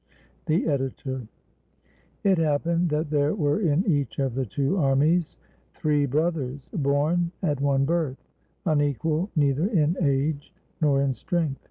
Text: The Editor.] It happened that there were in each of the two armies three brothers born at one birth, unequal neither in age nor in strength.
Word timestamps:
The 0.47 0.65
Editor.] 0.67 1.27
It 2.23 2.39
happened 2.39 2.89
that 2.89 3.11
there 3.11 3.35
were 3.35 3.59
in 3.61 3.85
each 3.85 4.17
of 4.17 4.33
the 4.33 4.47
two 4.47 4.75
armies 4.77 5.37
three 5.75 6.07
brothers 6.07 6.67
born 6.73 7.31
at 7.43 7.61
one 7.61 7.85
birth, 7.85 8.17
unequal 8.65 9.29
neither 9.35 9.67
in 9.67 9.95
age 10.03 10.55
nor 10.81 11.03
in 11.03 11.13
strength. 11.13 11.59